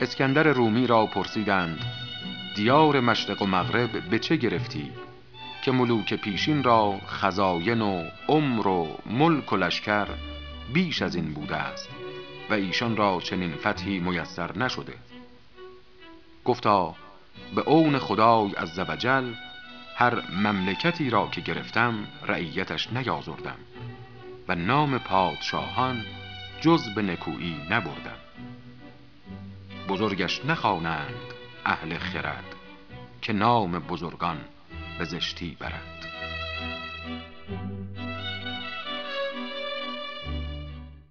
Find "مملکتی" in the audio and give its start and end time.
20.30-21.10